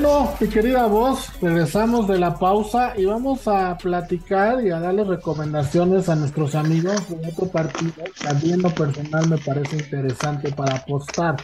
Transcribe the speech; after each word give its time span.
Bueno, 0.00 0.32
mi 0.40 0.46
querida 0.46 0.86
voz, 0.86 1.28
regresamos 1.42 2.06
de 2.06 2.20
la 2.20 2.38
pausa 2.38 2.92
y 2.96 3.04
vamos 3.04 3.48
a 3.48 3.76
platicar 3.76 4.64
y 4.64 4.70
a 4.70 4.78
darle 4.78 5.02
recomendaciones 5.02 6.08
a 6.08 6.14
nuestros 6.14 6.54
amigos 6.54 7.08
de 7.08 7.28
otro 7.28 7.48
partido. 7.48 8.04
También 8.22 8.62
lo 8.62 8.70
personal 8.70 9.28
me 9.28 9.38
parece 9.38 9.78
interesante 9.78 10.52
para 10.52 10.76
apostar. 10.76 11.34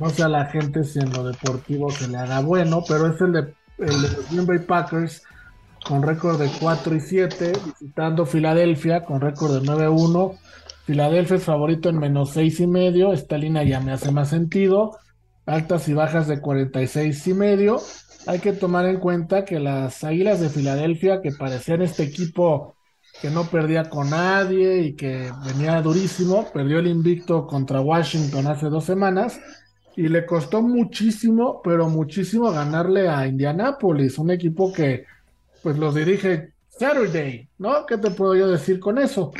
No 0.00 0.10
sé 0.10 0.24
a 0.24 0.28
la 0.28 0.46
gente 0.46 0.82
si 0.82 0.98
en 0.98 1.12
lo 1.12 1.22
deportivo 1.22 1.88
se 1.92 2.08
le 2.08 2.18
haga 2.18 2.40
bueno, 2.40 2.82
pero 2.88 3.14
es 3.14 3.20
el 3.20 3.32
de, 3.32 3.54
el 3.78 4.02
de 4.02 4.08
los 4.08 4.28
Green 4.28 4.46
Bay 4.46 4.58
Packers 4.58 5.22
con 5.86 6.02
récord 6.02 6.40
de 6.40 6.50
4 6.58 6.96
y 6.96 7.00
7, 7.00 7.52
visitando 7.64 8.26
Filadelfia 8.26 9.04
con 9.04 9.20
récord 9.20 9.54
de 9.54 9.60
9-1. 9.60 10.36
Filadelfia 10.84 11.36
es 11.36 11.44
favorito 11.44 11.90
en 11.90 12.00
menos 12.00 12.30
6 12.30 12.58
y 12.58 12.66
medio. 12.66 13.12
Esta 13.12 13.38
línea 13.38 13.62
ya 13.62 13.78
me 13.78 13.92
hace 13.92 14.10
más 14.10 14.30
sentido 14.30 14.98
altas 15.48 15.88
y 15.88 15.94
bajas 15.94 16.28
de 16.28 16.40
46 16.40 17.26
y 17.26 17.34
medio. 17.34 17.80
Hay 18.26 18.38
que 18.40 18.52
tomar 18.52 18.86
en 18.86 19.00
cuenta 19.00 19.44
que 19.44 19.58
las 19.58 20.04
Águilas 20.04 20.40
de 20.40 20.50
Filadelfia, 20.50 21.20
que 21.22 21.32
parecían 21.32 21.82
este 21.82 22.02
equipo 22.04 22.76
que 23.22 23.30
no 23.30 23.44
perdía 23.44 23.88
con 23.88 24.10
nadie 24.10 24.80
y 24.82 24.94
que 24.94 25.32
venía 25.46 25.80
durísimo, 25.80 26.50
perdió 26.52 26.78
el 26.78 26.86
invicto 26.86 27.46
contra 27.46 27.80
Washington 27.80 28.46
hace 28.46 28.66
dos 28.66 28.84
semanas 28.84 29.40
y 29.96 30.08
le 30.08 30.26
costó 30.26 30.62
muchísimo, 30.62 31.60
pero 31.64 31.88
muchísimo 31.88 32.52
ganarle 32.52 33.08
a 33.08 33.26
Indianapolis, 33.26 34.18
un 34.18 34.30
equipo 34.30 34.72
que 34.72 35.06
pues 35.62 35.76
los 35.78 35.94
dirige 35.94 36.52
Saturday, 36.68 37.48
¿no? 37.58 37.84
¿Qué 37.86 37.98
te 37.98 38.10
puedo 38.10 38.36
yo 38.36 38.48
decir 38.48 38.78
con 38.78 38.98
eso? 38.98 39.32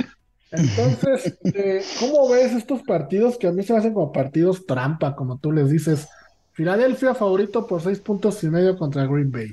Entonces, 0.50 1.38
eh, 1.44 1.82
¿cómo 2.00 2.28
ves 2.30 2.52
estos 2.52 2.82
partidos 2.82 3.36
que 3.36 3.46
a 3.46 3.52
mí 3.52 3.62
se 3.62 3.72
me 3.72 3.80
hacen 3.80 3.94
como 3.94 4.12
partidos 4.12 4.66
trampa, 4.66 5.14
como 5.14 5.38
tú 5.38 5.52
les 5.52 5.70
dices? 5.70 6.08
Filadelfia 6.52 7.14
favorito 7.14 7.66
por 7.66 7.82
seis 7.82 8.00
puntos 8.00 8.42
y 8.42 8.48
medio 8.48 8.76
contra 8.76 9.06
Green 9.06 9.30
Bay. 9.30 9.50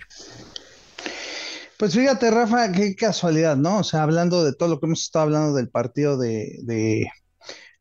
Pues 1.78 1.94
fíjate, 1.94 2.32
Rafa, 2.32 2.72
qué 2.72 2.96
casualidad, 2.96 3.58
¿no? 3.58 3.80
O 3.80 3.84
sea, 3.84 4.04
hablando 4.04 4.44
de 4.46 4.54
todo 4.54 4.70
lo 4.70 4.80
que 4.80 4.86
hemos 4.86 5.02
estado 5.02 5.24
hablando 5.24 5.54
del 5.54 5.70
partido 5.70 6.18
de, 6.18 6.60
de, 6.64 7.06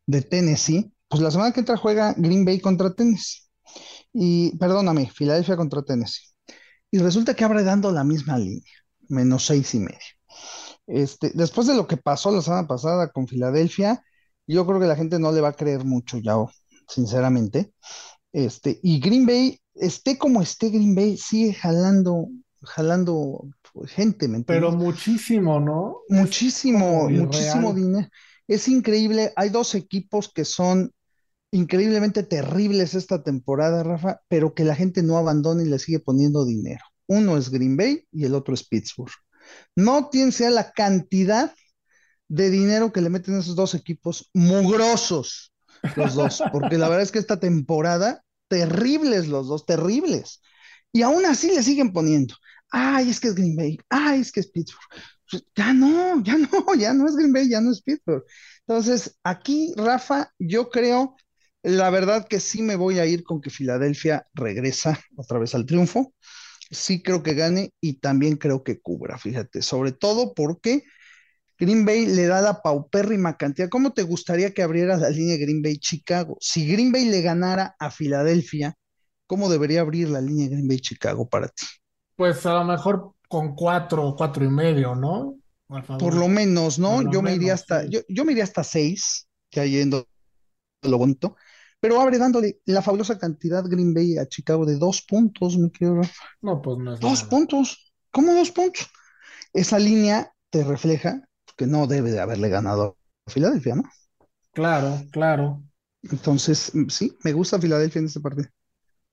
de 0.06 0.22
Tennessee, 0.22 0.92
pues 1.08 1.22
la 1.22 1.30
semana 1.30 1.52
que 1.52 1.60
entra 1.60 1.76
juega 1.76 2.14
Green 2.16 2.44
Bay 2.44 2.58
contra 2.58 2.92
Tennessee. 2.92 3.42
Y, 4.12 4.56
perdóname, 4.58 5.10
Filadelfia 5.10 5.56
contra 5.56 5.82
Tennessee. 5.82 6.26
Y 6.90 6.98
resulta 6.98 7.34
que 7.34 7.44
abre 7.44 7.62
dando 7.62 7.92
la 7.92 8.04
misma 8.04 8.36
línea, 8.36 8.72
menos 9.08 9.46
seis 9.46 9.74
y 9.74 9.78
medio. 9.78 10.13
Este, 10.86 11.30
después 11.34 11.66
de 11.66 11.74
lo 11.74 11.86
que 11.86 11.96
pasó 11.96 12.30
la 12.30 12.42
semana 12.42 12.66
pasada 12.66 13.10
con 13.10 13.27
Filadelfia, 13.27 14.02
yo 14.46 14.66
creo 14.66 14.80
que 14.80 14.86
la 14.86 14.96
gente 14.96 15.18
no 15.18 15.32
le 15.32 15.41
va 15.41 15.48
a 15.48 15.56
creer 15.56 15.84
mucho 15.84 16.18
ya, 16.18 16.36
sinceramente. 16.88 17.72
Este, 18.32 18.80
y 18.82 19.00
Green 19.00 19.26
Bay, 19.26 19.58
esté 19.74 20.18
como 20.18 20.42
esté 20.42 20.68
Green 20.68 20.94
Bay, 20.94 21.16
sigue 21.16 21.54
jalando, 21.54 22.28
jalando 22.62 23.46
gente, 23.86 24.28
¿me 24.28 24.42
Pero 24.42 24.72
muchísimo, 24.72 25.60
¿no? 25.60 26.00
Muchísimo, 26.08 27.08
muchísimo 27.08 27.72
dinero. 27.72 28.08
Es 28.46 28.69
increíble. 28.69 29.32
Hay 29.36 29.48
dos 29.48 29.74
equipos 29.74 30.30
que 30.32 30.44
son 30.44 30.92
increíblemente 31.50 32.22
terribles 32.22 32.94
esta 32.94 33.22
temporada, 33.22 33.82
Rafa, 33.82 34.20
pero 34.28 34.54
que 34.54 34.64
la 34.64 34.74
gente 34.74 35.02
no 35.02 35.16
abandona 35.16 35.62
y 35.62 35.66
le 35.66 35.78
sigue 35.78 36.00
poniendo 36.00 36.44
dinero. 36.44 36.84
Uno 37.06 37.36
es 37.36 37.50
Green 37.50 37.76
Bay 37.76 38.04
y 38.12 38.24
el 38.24 38.34
otro 38.34 38.54
es 38.54 38.66
Pittsburgh. 38.66 39.12
No 39.77 40.09
tiene 40.11 40.33
sea 40.33 40.50
la 40.50 40.73
cantidad 40.73 41.55
de 42.28 42.50
dinero 42.50 42.93
que 42.93 43.00
le 43.00 43.10
meten 43.10 43.38
esos 43.38 43.56
dos 43.56 43.75
equipos 43.75 44.31
mugrosos, 44.34 45.53
los 45.97 46.15
dos, 46.15 46.43
porque 46.53 46.78
la 46.78 46.88
verdad 46.88 47.03
es 47.03 47.12
que 47.12 47.19
esta 47.19 47.38
temporada, 47.38 48.22
terribles 48.49 49.28
los 49.28 49.49
dos, 49.49 49.66
terribles. 49.66 50.41
Y 50.93 51.03
aún 51.03 51.27
así 51.27 51.49
le 51.49 51.62
siguen 51.62 51.93
poniendo, 51.93 52.34
ay, 52.71 53.10
es 53.10 53.21
que 53.21 53.28
es 53.28 53.34
Green 53.34 53.56
Bay, 53.56 53.78
ay, 53.91 54.21
es 54.21 54.33
que 54.33 54.41
es 54.41 54.50
Pittsburgh. 54.50 55.03
Pues, 55.31 55.44
ya 55.56 55.72
no, 55.72 56.22
ya 56.22 56.37
no, 56.37 56.49
ya 56.78 56.93
no 56.93 57.09
es 57.09 57.16
Green 57.16 57.33
Bay, 57.33 57.49
ya 57.49 57.60
no 57.60 57.72
es 57.72 57.83
Pittsburgh. 57.83 58.25
Entonces, 58.66 59.19
aquí, 59.22 59.72
Rafa, 59.77 60.31
yo 60.38 60.71
creo, 60.71 61.16
la 61.62 61.91
verdad 61.91 62.27
que 62.28 62.41
sí 62.41 62.62
me 62.62 62.77
voy 62.77 62.99
a 62.99 63.06
ir 63.06 63.25
con 63.25 63.41
que 63.41 63.50
Filadelfia 63.50 64.27
regresa 64.34 65.00
otra 65.16 65.38
vez 65.38 65.54
al 65.54 65.66
triunfo 65.66 66.15
sí 66.74 67.02
creo 67.02 67.22
que 67.22 67.34
gane 67.34 67.72
y 67.80 67.94
también 68.00 68.36
creo 68.36 68.62
que 68.62 68.80
cubra, 68.80 69.18
fíjate, 69.18 69.62
sobre 69.62 69.92
todo 69.92 70.34
porque 70.34 70.84
Green 71.58 71.84
Bay 71.84 72.06
le 72.06 72.26
da 72.26 72.40
la 72.40 72.62
paupérrima 72.62 73.36
cantidad. 73.36 73.68
¿Cómo 73.68 73.92
te 73.92 74.02
gustaría 74.02 74.52
que 74.52 74.62
abriera 74.62 74.96
la 74.96 75.10
línea 75.10 75.36
Green 75.36 75.62
Bay-Chicago? 75.62 76.36
Si 76.40 76.66
Green 76.70 76.92
Bay 76.92 77.06
le 77.06 77.22
ganara 77.22 77.76
a 77.78 77.90
Filadelfia, 77.90 78.74
¿cómo 79.26 79.48
debería 79.48 79.80
abrir 79.80 80.08
la 80.10 80.20
línea 80.20 80.48
Green 80.48 80.68
Bay-Chicago 80.68 81.28
para 81.28 81.48
ti? 81.48 81.66
Pues 82.16 82.44
a 82.46 82.54
lo 82.54 82.64
mejor 82.64 83.12
con 83.28 83.54
cuatro 83.54 84.06
o 84.06 84.16
cuatro 84.16 84.44
y 84.44 84.48
medio, 84.48 84.94
¿no? 84.94 85.36
Por 85.98 86.14
lo 86.14 86.28
menos, 86.28 86.78
¿no? 86.78 87.10
yo 87.10 87.22
me 87.22 87.34
iría 87.34 87.54
hasta, 87.54 87.86
yo, 87.86 88.00
yo 88.08 88.24
me 88.24 88.32
iría 88.32 88.44
hasta 88.44 88.62
seis, 88.62 89.26
que 89.50 89.68
yendo 89.68 90.06
lo 90.82 90.98
bonito, 90.98 91.36
pero 91.84 92.00
abre 92.00 92.17
dándole 92.17 92.61
la 92.65 92.81
fabulosa 92.81 93.19
cantidad 93.19 93.62
Green 93.69 93.93
Bay 93.93 94.17
a 94.17 94.27
Chicago 94.27 94.65
de 94.65 94.78
dos 94.78 95.03
puntos, 95.03 95.59
mi 95.59 95.71
querido 95.71 96.00
No, 96.41 96.62
pues 96.62 96.78
no 96.78 96.95
es 96.95 97.00
Dos 97.00 97.25
puntos. 97.25 97.93
¿Cómo 98.11 98.33
dos 98.33 98.53
puntos? 98.53 98.91
Esa 99.53 99.78
línea 99.78 100.33
te 100.49 100.65
refleja 100.65 101.21
que 101.59 101.67
no 101.67 101.87
debe 101.87 102.11
de 102.11 102.21
haberle 102.21 102.49
ganado 102.49 102.97
a 103.27 103.31
Filadelfia, 103.31 103.75
¿no? 103.75 103.83
Claro, 104.55 104.99
claro. 105.12 105.62
Entonces, 106.05 106.72
sí, 106.89 107.19
me 107.22 107.34
gusta 107.34 107.61
Filadelfia 107.61 107.99
en 107.99 108.06
este 108.06 108.21
partido. 108.21 108.49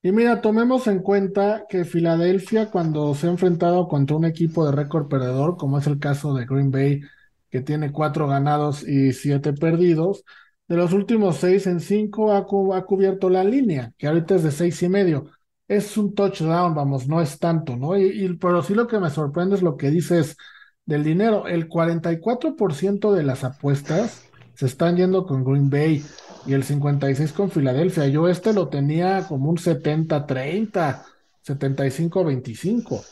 Y 0.02 0.14
mira, 0.14 0.40
tomemos 0.40 0.88
en 0.88 1.00
cuenta 1.00 1.66
que 1.68 1.84
Filadelfia, 1.84 2.72
cuando 2.72 3.14
se 3.16 3.28
ha 3.28 3.32
enfrentado 3.32 3.90
contra 3.90 4.16
un 4.16 4.24
equipo 4.24 4.66
de 4.66 4.72
récord 4.72 5.10
perdedor, 5.10 5.58
como 5.58 5.78
es 5.78 5.88
el 5.88 6.00
caso 6.00 6.34
de 6.34 6.46
Green 6.46 6.72
Bay, 6.72 7.02
que 7.50 7.60
tiene 7.60 7.92
cuatro 7.92 8.30
ganados 8.30 8.88
y 8.88 9.12
siete 9.12 9.52
perdidos, 9.52 10.24
de 10.68 10.78
los 10.78 10.94
últimos 10.94 11.38
seis 11.38 11.68
en 11.68 11.80
cinco 11.80 12.34
ha, 12.34 12.46
cubierto 12.46 13.30
la 13.30 13.44
línea, 13.44 13.94
que 13.98 14.08
ahorita 14.08 14.36
es 14.36 14.44
de 14.44 14.52
seis 14.52 14.82
y 14.84 14.90
medio. 14.90 15.32
Es 15.68 15.98
un 15.98 16.14
touchdown, 16.16 16.76
vamos, 16.76 17.08
no 17.08 17.22
es 17.22 17.40
tanto, 17.40 17.78
¿no? 17.78 17.98
Y, 17.98 18.38
pero 18.38 18.62
sí 18.64 18.74
lo 18.74 18.88
que 18.88 19.00
me 19.00 19.10
sorprende 19.10 19.56
es 19.56 19.62
lo 19.62 19.78
que 19.78 19.90
dices 19.90 20.38
del 20.86 21.04
dinero. 21.04 21.48
El 21.48 21.70
44% 21.70 23.14
de 23.14 23.24
las 23.24 23.44
apuestas 23.44 24.24
se 24.56 24.66
están 24.66 24.98
yendo 24.98 25.26
con 25.26 25.44
Green 25.44 25.70
Bay 25.70 26.04
y 26.46 26.54
el 26.54 26.64
56% 26.64 27.34
con 27.34 27.52
Filadelfia. 27.52 28.08
Yo 28.08 28.28
este 28.28 28.54
lo 28.54 28.70
tenía 28.70 29.26
como 29.28 29.50
un 29.50 29.58
70-30, 29.58 31.04
75-25. 31.46 33.04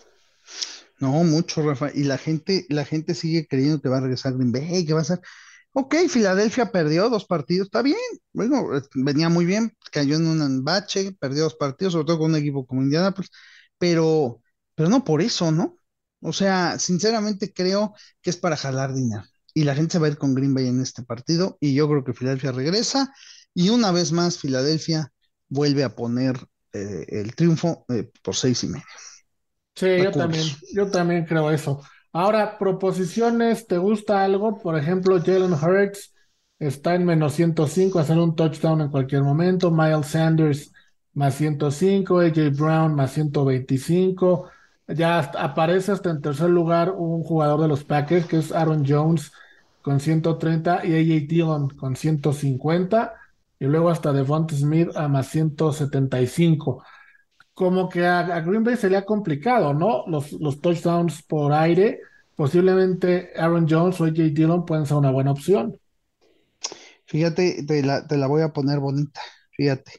No, 1.00 1.24
mucho, 1.24 1.62
Rafa. 1.62 1.90
Y 1.94 2.04
la 2.04 2.18
gente, 2.18 2.66
la 2.70 2.86
gente 2.86 3.16
sigue 3.16 3.48
creyendo 3.48 3.82
que 3.82 3.90
va 3.90 3.98
a 3.98 4.02
regresar 4.02 4.34
Green 4.34 4.52
Bay, 4.52 4.86
que 4.86 4.94
va 4.94 5.02
a 5.02 5.06
ser. 5.06 5.22
Ok, 5.74 5.96
Filadelfia 6.10 6.72
perdió 6.72 7.10
dos 7.10 7.26
partidos, 7.26 7.68
está 7.68 7.82
bien. 7.82 7.98
Bueno, 8.34 8.68
venía 8.96 9.30
muy 9.30 9.46
bien, 9.46 9.76
cayó 9.92 10.16
en 10.16 10.28
un 10.28 10.64
bache, 10.64 11.14
perdió 11.20 11.44
dos 11.44 11.56
partidos, 11.56 11.94
sobre 11.94 12.06
todo 12.08 12.20
con 12.20 12.32
un 12.32 12.38
equipo 12.38 12.66
como 12.66 12.82
Indianapolis, 12.82 13.30
pero, 13.78 14.42
pero 14.76 14.90
no 14.90 15.04
por 15.04 15.22
eso, 15.22 15.52
¿no? 15.52 15.78
O 16.22 16.34
sea, 16.34 16.78
sinceramente 16.80 17.54
creo 17.54 17.94
que 18.22 18.30
es 18.32 18.38
para 18.38 18.58
jalar 18.58 18.94
dinero. 18.94 19.24
Y 19.54 19.64
la 19.64 19.76
gente 19.76 19.94
se 19.94 20.00
va 20.00 20.08
a 20.08 20.10
ir 20.10 20.18
con 20.18 20.34
Green 20.36 20.54
Bay 20.54 20.68
en 20.68 20.82
este 20.82 21.04
partido, 21.04 21.58
y 21.62 21.74
yo 21.76 21.88
creo 21.88 22.04
que 22.04 22.14
Filadelfia 22.14 22.52
regresa, 22.52 23.14
y 23.54 23.70
una 23.70 23.92
vez 23.92 24.12
más 24.12 24.38
Filadelfia 24.40 25.12
vuelve 25.48 25.84
a 25.84 25.96
poner 25.96 26.36
eh, 26.74 27.06
el 27.10 27.36
triunfo 27.36 27.86
eh, 27.90 28.12
por 28.24 28.36
seis 28.36 28.64
y 28.64 28.68
medio. 28.68 28.86
Sí, 29.76 30.02
yo 30.02 30.12
también, 30.16 30.58
yo 30.74 30.92
también 30.92 31.26
creo 31.26 31.52
eso. 31.52 31.82
Ahora, 32.12 32.58
proposiciones, 32.58 33.68
¿te 33.68 33.78
gusta 33.78 34.24
algo? 34.24 34.58
Por 34.58 34.78
ejemplo, 34.78 35.22
Jalen 35.22 35.54
Hurts 35.54 36.14
está 36.58 36.96
en 36.96 37.06
menos 37.06 37.34
105, 37.34 38.00
hacer 38.00 38.18
un 38.18 38.36
touchdown 38.36 38.82
en 38.82 38.90
cualquier 38.90 39.22
momento. 39.24 39.70
Miles 39.70 40.08
Sanders 40.08 40.72
más 41.14 41.36
105, 41.36 42.20
AJ 42.20 42.50
Brown 42.58 42.96
más 42.96 43.12
125. 43.12 44.50
Ya 44.88 45.20
aparece 45.20 45.92
hasta 45.92 46.10
en 46.10 46.22
tercer 46.22 46.50
lugar 46.50 46.92
un 46.98 47.24
jugador 47.24 47.62
de 47.62 47.68
los 47.68 47.84
Packers, 47.84 48.26
que 48.26 48.38
es 48.38 48.52
Aaron 48.52 48.84
Jones 48.88 49.32
con 49.84 50.00
130 50.00 50.86
y 50.86 50.94
AJ 50.94 51.28
Dillon 51.28 51.70
con 51.70 51.96
150. 51.96 53.14
Y 53.60 53.66
luego 53.66 53.90
hasta 53.90 54.14
Devonta 54.14 54.56
Smith 54.56 54.90
a 54.96 55.08
más 55.08 55.28
175 55.28 56.84
como 57.60 57.90
que 57.90 58.08
a, 58.08 58.40
Green 58.40 58.64
Bay 58.64 58.78
se 58.78 58.90
le 58.90 58.96
ha 58.96 59.04
complicado, 59.04 59.74
¿no? 59.74 60.06
Los, 60.08 60.62
touchdowns 60.62 61.22
por 61.24 61.52
aire, 61.52 62.00
posiblemente 62.34 63.34
Aaron 63.36 63.68
Jones 63.70 64.00
o 64.00 64.06
AJ 64.06 64.34
Dillon 64.34 64.66
pueden 64.66 64.86
ser 64.86 64.96
una 64.96 65.12
buena 65.12 65.34
opción. 65.34 65.78
Fíjate, 67.06 67.64
te 67.64 67.84
la, 67.84 68.08
te 68.08 68.16
la 68.16 68.28
voy 68.28 68.44
a 68.44 68.54
poner 68.54 68.80
bonita, 68.80 69.20
fíjate. 69.52 69.92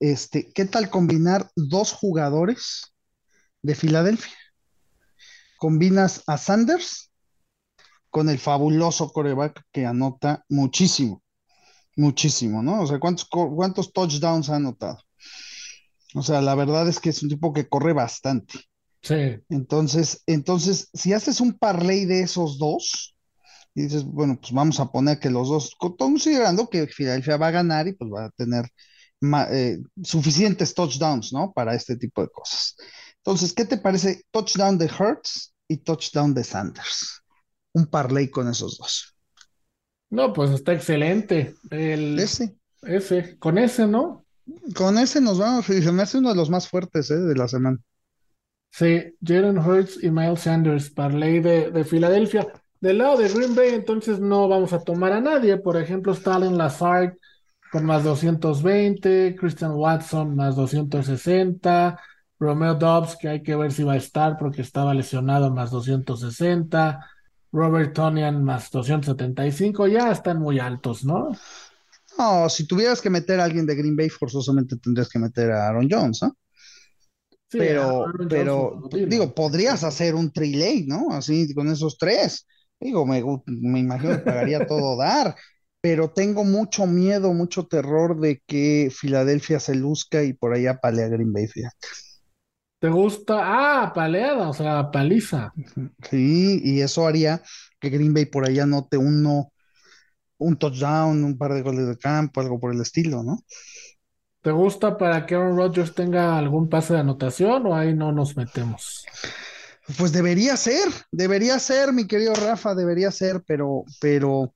Este, 0.00 0.52
¿qué 0.52 0.66
tal 0.66 0.90
combinar 0.90 1.50
dos 1.56 1.94
jugadores 1.94 2.92
de 3.62 3.74
Filadelfia? 3.74 4.36
Combinas 5.56 6.22
a 6.26 6.36
Sanders 6.36 7.10
con 8.10 8.28
el 8.28 8.38
fabuloso 8.38 9.08
coreback 9.14 9.64
que 9.72 9.86
anota 9.86 10.44
muchísimo, 10.50 11.22
muchísimo, 11.96 12.62
¿no? 12.62 12.82
O 12.82 12.86
sea, 12.86 13.00
¿cuántos, 13.00 13.26
cuántos 13.30 13.94
touchdowns 13.94 14.50
ha 14.50 14.56
anotado? 14.56 14.98
O 16.14 16.22
sea, 16.22 16.40
la 16.40 16.54
verdad 16.54 16.88
es 16.88 17.00
que 17.00 17.10
es 17.10 17.22
un 17.22 17.28
tipo 17.28 17.52
que 17.52 17.68
corre 17.68 17.92
bastante. 17.92 18.60
Sí. 19.00 19.38
Entonces, 19.48 20.22
entonces, 20.26 20.90
si 20.92 21.12
haces 21.12 21.40
un 21.40 21.58
parlay 21.58 22.04
de 22.04 22.20
esos 22.20 22.58
dos, 22.58 23.14
y 23.74 23.82
dices, 23.82 24.04
bueno, 24.04 24.38
pues 24.40 24.52
vamos 24.52 24.78
a 24.80 24.90
poner 24.90 25.18
que 25.18 25.30
los 25.30 25.48
dos, 25.48 25.74
considerando 25.98 26.68
que 26.68 26.86
Filadelfia 26.86 27.36
va 27.36 27.48
a 27.48 27.52
ganar 27.52 27.88
y 27.88 27.94
pues 27.94 28.10
va 28.10 28.26
a 28.26 28.30
tener 28.30 28.66
eh, 29.50 29.78
suficientes 30.02 30.74
touchdowns, 30.74 31.32
¿no? 31.32 31.52
Para 31.52 31.74
este 31.74 31.96
tipo 31.96 32.22
de 32.22 32.28
cosas. 32.28 32.76
Entonces, 33.18 33.52
¿qué 33.52 33.64
te 33.64 33.78
parece 33.78 34.22
touchdown 34.30 34.78
de 34.78 34.86
Hertz 34.86 35.54
y 35.68 35.78
touchdown 35.78 36.34
de 36.34 36.44
Sanders? 36.44 37.22
Un 37.72 37.86
parlay 37.86 38.28
con 38.28 38.48
esos 38.48 38.78
dos. 38.78 39.14
No, 40.10 40.32
pues 40.32 40.50
está 40.50 40.74
excelente. 40.74 41.54
El, 41.70 42.18
ese. 42.18 42.54
Ese, 42.82 43.38
con 43.38 43.58
ese, 43.58 43.86
¿no? 43.86 44.21
Con 44.74 44.98
ese 44.98 45.20
nos 45.20 45.38
vamos, 45.38 45.68
y 45.68 45.82
se 45.82 45.92
me 45.92 46.04
uno 46.14 46.30
de 46.30 46.36
los 46.36 46.50
más 46.50 46.68
fuertes 46.68 47.10
¿eh? 47.10 47.18
de 47.18 47.34
la 47.34 47.48
semana. 47.48 47.78
Sí, 48.70 49.14
Jalen 49.22 49.58
Hurts 49.58 50.02
y 50.02 50.10
Miles 50.10 50.40
Sanders, 50.40 50.90
parlay 50.90 51.40
de, 51.40 51.70
de 51.70 51.84
Filadelfia. 51.84 52.46
Del 52.80 52.98
lado 52.98 53.18
de 53.18 53.28
Green 53.28 53.54
Bay, 53.54 53.70
entonces 53.74 54.18
no 54.18 54.48
vamos 54.48 54.72
a 54.72 54.82
tomar 54.82 55.12
a 55.12 55.20
nadie. 55.20 55.56
Por 55.56 55.76
ejemplo, 55.76 56.12
Stalin 56.12 56.56
Lazard 56.58 57.14
con 57.72 57.86
más 57.86 58.04
220, 58.04 59.34
Christian 59.34 59.72
Watson 59.72 60.36
más 60.36 60.56
260, 60.56 61.98
Romeo 62.38 62.74
Dobbs, 62.74 63.16
que 63.16 63.28
hay 63.28 63.42
que 63.42 63.56
ver 63.56 63.72
si 63.72 63.82
va 63.82 63.94
a 63.94 63.96
estar 63.96 64.36
porque 64.36 64.60
estaba 64.60 64.92
lesionado, 64.92 65.50
más 65.50 65.70
260, 65.70 67.00
Robert 67.50 67.94
Tonian 67.94 68.44
más 68.44 68.70
275, 68.70 69.86
ya 69.88 70.12
están 70.12 70.38
muy 70.38 70.58
altos, 70.58 71.02
¿no? 71.02 71.30
No, 72.18 72.48
si 72.48 72.66
tuvieras 72.66 73.00
que 73.00 73.10
meter 73.10 73.40
a 73.40 73.44
alguien 73.44 73.66
de 73.66 73.74
Green 73.74 73.96
Bay, 73.96 74.08
forzosamente 74.08 74.76
tendrías 74.76 75.08
que 75.08 75.18
meter 75.18 75.50
a 75.50 75.68
Aaron 75.68 75.88
Jones, 75.90 76.22
¿no? 76.22 76.36
Sí, 77.48 77.58
pero, 77.58 78.06
pero, 78.28 78.88
digo, 78.92 79.34
podrías 79.34 79.84
hacer 79.84 80.14
un 80.14 80.32
trilay, 80.32 80.86
¿no? 80.86 81.10
Así 81.10 81.52
con 81.54 81.68
esos 81.68 81.98
tres. 81.98 82.46
Digo, 82.80 83.04
me, 83.06 83.22
me 83.46 83.80
imagino 83.80 84.16
que 84.16 84.24
pagaría 84.24 84.66
todo 84.66 84.96
dar, 84.96 85.36
pero 85.80 86.10
tengo 86.10 86.44
mucho 86.44 86.86
miedo, 86.86 87.34
mucho 87.34 87.66
terror 87.66 88.18
de 88.20 88.42
que 88.46 88.90
Filadelfia 88.90 89.60
se 89.60 89.74
luzca 89.74 90.22
y 90.22 90.32
por 90.32 90.54
allá 90.54 90.78
palea 90.80 91.08
Green 91.08 91.32
Bay, 91.32 91.46
fíjate. 91.46 91.76
¿Te 92.80 92.88
gusta? 92.88 93.38
Ah, 93.38 93.92
paleada, 93.94 94.48
o 94.48 94.52
sea, 94.52 94.90
paliza. 94.90 95.52
Sí, 96.10 96.60
y 96.64 96.80
eso 96.80 97.06
haría 97.06 97.40
que 97.78 97.90
Green 97.90 98.14
Bay 98.14 98.24
por 98.24 98.44
allá 98.44 98.66
note 98.66 98.96
uno, 98.96 99.51
un 100.42 100.56
touchdown, 100.56 101.24
un 101.24 101.38
par 101.38 101.54
de 101.54 101.62
goles 101.62 101.86
de 101.86 101.96
campo, 101.96 102.40
algo 102.40 102.58
por 102.58 102.74
el 102.74 102.80
estilo, 102.80 103.22
¿no? 103.22 103.38
¿Te 104.42 104.50
gusta 104.50 104.98
para 104.98 105.24
que 105.24 105.36
Aaron 105.36 105.56
Rodgers 105.56 105.94
tenga 105.94 106.36
algún 106.36 106.68
pase 106.68 106.94
de 106.94 107.00
anotación 107.00 107.64
o 107.66 107.76
ahí 107.76 107.94
no 107.94 108.10
nos 108.10 108.36
metemos? 108.36 109.06
Pues 109.96 110.12
debería 110.12 110.56
ser, 110.56 110.88
debería 111.10 111.58
ser, 111.58 111.92
mi 111.92 112.06
querido 112.06 112.34
Rafa, 112.34 112.74
debería 112.74 113.10
ser, 113.10 113.42
pero, 113.46 113.84
pero 114.00 114.54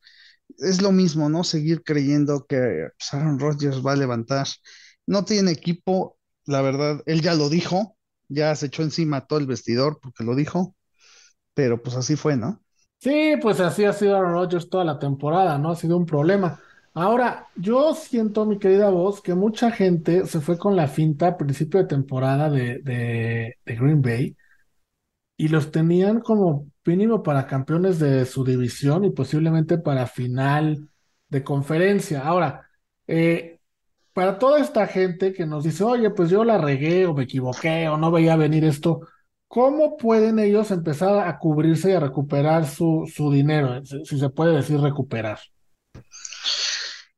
es 0.59 0.83
lo 0.83 0.93
mismo, 0.93 1.29
¿no? 1.29 1.45
Seguir 1.45 1.83
creyendo 1.83 2.47
que 2.47 2.89
pues, 2.99 3.15
Aaron 3.15 3.39
Rodgers 3.39 3.85
va 3.85 3.93
a 3.93 3.97
levantar. 3.97 4.47
No 5.07 5.25
tiene 5.25 5.53
equipo, 5.53 6.19
la 6.47 6.63
verdad, 6.63 7.03
él 7.07 7.23
ya 7.23 7.35
lo 7.35 7.49
dijo, 7.49 7.97
ya 8.29 8.55
se 8.57 8.67
echó 8.67 8.83
encima 8.83 9.27
todo 9.27 9.39
el 9.39 9.47
vestidor 9.47 9.99
porque 10.01 10.25
lo 10.25 10.35
dijo, 10.35 10.75
pero 11.55 11.83
pues 11.83 11.97
así 11.97 12.17
fue, 12.17 12.37
¿no? 12.37 12.63
Sí, 13.07 13.37
pues 13.41 13.61
así 13.61 13.85
ha 13.85 13.93
sido 13.93 14.17
Aaron 14.17 14.33
Rodgers 14.33 14.69
toda 14.69 14.85
la 14.85 14.99
temporada, 14.99 15.59
¿no? 15.59 15.71
Ha 15.71 15.77
sido 15.77 15.97
un 15.97 16.07
problema. 16.07 16.61
Ahora, 16.93 17.47
yo 17.55 17.95
siento, 17.95 18.45
mi 18.47 18.59
querida 18.59 18.91
voz, 18.91 19.23
que 19.23 19.35
mucha 19.35 19.71
gente 19.71 20.27
se 20.27 20.41
fue 20.41 20.59
con 20.59 20.75
la 20.75 20.89
finta 20.89 21.29
a 21.29 21.37
principio 21.37 21.79
de 21.81 21.87
temporada 21.87 22.51
de, 22.51 23.55
Green 23.65 24.03
Bay 24.03 24.37
y 25.37 25.49
los 25.49 25.71
tenían 25.71 26.21
como 26.21 26.71
mínimo 26.85 27.23
para 27.23 27.47
campeones 27.47 27.99
de 27.99 28.25
su 28.27 28.45
división 28.45 29.05
y 29.05 29.11
posiblemente 29.11 29.79
para 29.79 30.07
final 30.07 30.89
de 31.29 31.45
conferencia. 31.45 32.27
Ahora, 32.27 32.69
eh, 33.07 33.61
para 34.13 34.39
toda 34.39 34.61
esta 34.61 34.87
gente 34.89 35.33
que 35.33 35.47
nos 35.47 35.65
dice, 35.65 35.85
oye, 35.85 36.11
pues 36.11 36.31
yo 36.31 36.45
la 36.45 36.59
regué 36.59 37.07
o 37.07 37.15
me 37.15 37.25
equivoqué 37.25 37.89
o 37.89 37.99
no 37.99 38.11
veía 38.11 38.37
venir 38.37 38.65
esto, 38.65 39.03
¿cómo 39.49 39.97
pueden 39.97 40.39
ellos 40.39 40.71
empezar 40.71 41.27
a 41.27 41.39
cubrirse 41.39 41.91
y 41.91 41.95
a 41.95 42.01
recuperar 42.01 42.67
su, 42.67 43.11
su 43.13 43.31
dinero? 43.31 43.85
Si, 43.85 44.19
se 44.19 44.29
puede 44.31 44.57
decir 44.57 44.81
recuperar. 44.81 45.39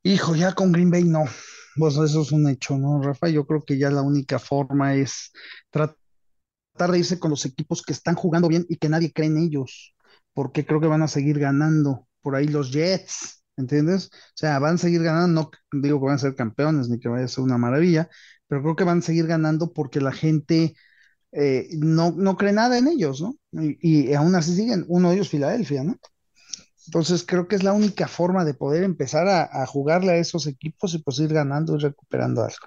Hijo, 0.02 0.36
ya 0.36 0.52
con 0.52 0.72
Green 0.72 0.90
Bay 0.90 1.04
no. 1.04 1.24
Pues 1.76 1.96
eso 1.96 2.22
es 2.22 2.32
un 2.32 2.48
hecho, 2.48 2.76
¿no, 2.76 3.00
Rafa? 3.00 3.28
Yo 3.28 3.46
creo 3.46 3.62
que 3.64 3.78
ya 3.78 3.90
la 3.90 4.02
única 4.02 4.38
forma 4.38 4.94
es 4.94 5.32
tratar 5.70 5.96
de 6.90 6.98
irse 6.98 7.18
con 7.18 7.30
los 7.30 7.44
equipos 7.44 7.82
que 7.82 7.92
están 7.92 8.14
jugando 8.14 8.48
bien 8.48 8.66
y 8.68 8.76
que 8.76 8.88
nadie 8.88 9.12
cree 9.12 9.28
en 9.28 9.38
ellos, 9.38 9.94
porque 10.32 10.66
creo 10.66 10.80
que 10.80 10.86
van 10.88 11.02
a 11.02 11.08
seguir 11.08 11.38
ganando. 11.38 12.06
Por 12.20 12.34
ahí 12.34 12.48
los 12.48 12.72
Jets, 12.72 13.44
¿entiendes? 13.56 14.10
O 14.12 14.32
sea, 14.34 14.58
van 14.58 14.74
a 14.74 14.78
seguir 14.78 15.02
ganando, 15.02 15.50
no 15.72 15.80
digo 15.80 16.00
que 16.00 16.06
van 16.06 16.14
a 16.16 16.18
ser 16.18 16.34
campeones 16.34 16.88
ni 16.88 16.98
que 16.98 17.08
vaya 17.08 17.26
a 17.26 17.28
ser 17.28 17.44
una 17.44 17.58
maravilla, 17.58 18.08
pero 18.48 18.62
creo 18.62 18.76
que 18.76 18.84
van 18.84 18.98
a 18.98 19.02
seguir 19.02 19.26
ganando 19.26 19.72
porque 19.72 20.00
la 20.00 20.12
gente 20.12 20.74
eh, 21.32 21.68
no, 21.78 22.12
no 22.16 22.36
cree 22.36 22.52
nada 22.52 22.78
en 22.78 22.88
ellos, 22.88 23.20
¿no? 23.20 23.36
Y, 23.52 24.12
aún 24.14 24.34
así 24.34 24.54
siguen, 24.54 24.84
uno 24.88 25.08
de 25.08 25.16
ellos 25.16 25.28
Filadelfia, 25.28 25.84
¿no? 25.84 25.96
Entonces 26.86 27.24
creo 27.26 27.48
que 27.48 27.56
es 27.56 27.62
la 27.62 27.72
única 27.72 28.08
forma 28.08 28.44
de 28.44 28.54
poder 28.54 28.82
empezar 28.82 29.28
a, 29.28 29.66
jugarle 29.66 30.12
a 30.12 30.16
esos 30.16 30.46
equipos 30.46 30.94
y 30.94 30.98
pues 30.98 31.18
ir 31.18 31.32
ganando 31.32 31.76
y 31.76 31.80
recuperando 31.80 32.42
algo. 32.42 32.66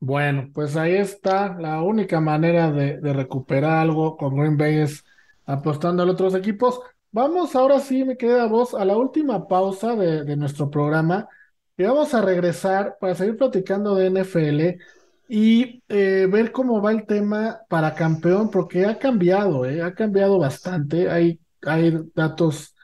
Bueno, 0.00 0.50
pues 0.52 0.76
ahí 0.76 0.96
está. 0.96 1.56
La 1.60 1.80
única 1.80 2.20
manera 2.20 2.72
de, 2.72 2.98
de 3.00 3.12
recuperar 3.12 3.78
algo 3.78 4.16
con 4.16 4.36
Green 4.36 4.56
Bay 4.56 4.78
es 4.80 5.04
apostando 5.46 6.02
a 6.02 6.10
otros 6.10 6.34
equipos. 6.34 6.80
Vamos 7.10 7.54
ahora 7.54 7.78
sí, 7.80 8.04
me 8.04 8.16
queda 8.16 8.46
voz, 8.46 8.74
a 8.74 8.86
la 8.86 8.96
última 8.96 9.46
pausa 9.46 9.94
de, 9.96 10.34
nuestro 10.36 10.70
programa 10.70 11.28
y 11.76 11.82
vamos 11.82 12.14
a 12.14 12.22
regresar 12.22 12.96
para 12.98 13.14
seguir 13.14 13.36
platicando 13.36 13.94
de 13.94 14.06
NFL 14.06 14.82
y 15.28 15.82
eh, 15.88 16.28
ver 16.30 16.52
cómo 16.52 16.82
va 16.82 16.92
el 16.92 17.06
tema 17.06 17.60
para 17.68 17.94
campeón, 17.94 18.50
porque 18.50 18.86
ha 18.86 18.98
cambiado, 18.98 19.64
eh, 19.66 19.82
ha 19.82 19.94
cambiado 19.94 20.38
bastante. 20.38 21.10
Hay, 21.10 21.40
hay 21.62 21.98
datos 22.14 22.74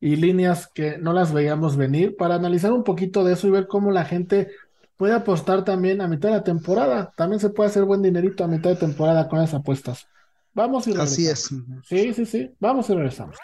y 0.00 0.16
líneas 0.16 0.68
que 0.74 0.98
no 0.98 1.12
las 1.12 1.32
veíamos 1.32 1.76
venir 1.76 2.16
para 2.16 2.34
analizar 2.34 2.72
un 2.72 2.84
poquito 2.84 3.24
de 3.24 3.34
eso 3.34 3.46
y 3.46 3.50
ver 3.50 3.66
cómo 3.66 3.90
la 3.90 4.04
gente 4.04 4.50
puede 4.96 5.14
apostar 5.14 5.64
también 5.64 6.00
a 6.00 6.08
mitad 6.08 6.28
de 6.28 6.36
la 6.36 6.44
temporada. 6.44 7.12
También 7.16 7.40
se 7.40 7.50
puede 7.50 7.70
hacer 7.70 7.84
buen 7.84 8.02
dinerito 8.02 8.44
a 8.44 8.48
mitad 8.48 8.70
de 8.70 8.76
temporada 8.76 9.28
con 9.28 9.40
esas 9.40 9.60
apuestas. 9.60 10.06
Vamos 10.52 10.86
y 10.86 10.92
regresamos. 10.92 11.12
Así 11.12 11.26
es. 11.28 11.50
Sí, 11.84 12.14
sí, 12.14 12.26
sí. 12.26 12.50
Vamos 12.60 12.88
y 12.90 12.94
regresamos. 12.94 13.36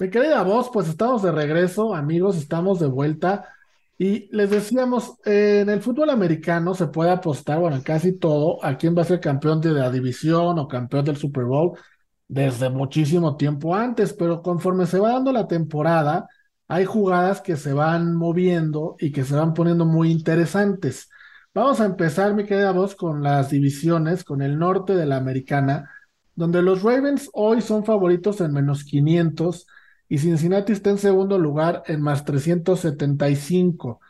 Mi 0.00 0.10
querida 0.10 0.42
voz, 0.42 0.70
pues 0.72 0.88
estamos 0.88 1.22
de 1.22 1.32
regreso, 1.32 1.94
amigos, 1.94 2.36
estamos 2.36 2.80
de 2.80 2.86
vuelta. 2.86 3.48
Y 3.96 4.28
les 4.36 4.50
decíamos, 4.50 5.14
en 5.24 5.68
el 5.70 5.80
fútbol 5.80 6.10
americano 6.10 6.74
se 6.74 6.88
puede 6.88 7.10
apostar, 7.10 7.60
bueno, 7.60 7.80
casi 7.84 8.18
todo, 8.18 8.64
a 8.64 8.76
quién 8.76 8.96
va 8.96 9.02
a 9.02 9.04
ser 9.04 9.20
campeón 9.20 9.60
de 9.60 9.70
la 9.70 9.90
división 9.90 10.58
o 10.58 10.66
campeón 10.66 11.04
del 11.04 11.16
Super 11.16 11.44
Bowl 11.44 11.78
desde 12.26 12.70
muchísimo 12.70 13.36
tiempo 13.36 13.74
antes, 13.74 14.12
pero 14.12 14.42
conforme 14.42 14.86
se 14.86 14.98
va 14.98 15.12
dando 15.12 15.30
la 15.32 15.46
temporada, 15.46 16.26
hay 16.66 16.84
jugadas 16.84 17.40
que 17.40 17.56
se 17.56 17.72
van 17.72 18.14
moviendo 18.16 18.96
y 18.98 19.12
que 19.12 19.24
se 19.24 19.36
van 19.36 19.54
poniendo 19.54 19.84
muy 19.84 20.10
interesantes. 20.10 21.08
Vamos 21.54 21.80
a 21.80 21.84
empezar, 21.84 22.34
mi 22.34 22.44
querida 22.44 22.72
voz, 22.72 22.96
con 22.96 23.22
las 23.22 23.50
divisiones, 23.50 24.24
con 24.24 24.42
el 24.42 24.58
norte 24.58 24.96
de 24.96 25.06
la 25.06 25.16
americana, 25.18 25.88
donde 26.34 26.62
los 26.62 26.82
Ravens 26.82 27.30
hoy 27.32 27.60
son 27.60 27.84
favoritos 27.84 28.40
en 28.40 28.52
menos 28.52 28.82
500 28.82 29.66
y 30.14 30.18
Cincinnati 30.18 30.72
está 30.72 30.90
en 30.90 30.98
segundo 30.98 31.40
lugar 31.40 31.82
en 31.88 32.00
más 32.00 32.24
375. 32.24 34.00